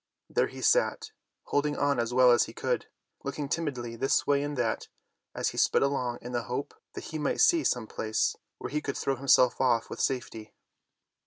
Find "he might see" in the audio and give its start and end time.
7.03-7.63